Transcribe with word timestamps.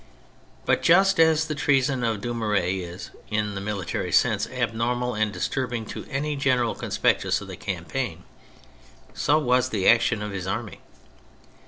But 0.65 0.81
just 0.81 1.19
as 1.19 1.45
the 1.45 1.53
treason 1.53 2.03
of 2.03 2.21
Dumouriez 2.21 2.81
is, 2.81 3.11
in 3.29 3.53
the 3.53 3.61
military 3.61 4.11
sense, 4.11 4.47
abnormal 4.47 5.13
and 5.13 5.31
disturbing 5.31 5.85
to 5.93 6.07
any 6.09 6.35
general 6.35 6.73
conspectus 6.73 7.39
of 7.39 7.47
the 7.47 7.55
campaign, 7.55 8.23
so 9.13 9.37
was 9.37 9.69
the 9.69 9.87
action 9.87 10.23
of 10.23 10.31
his 10.31 10.47
army. 10.47 10.79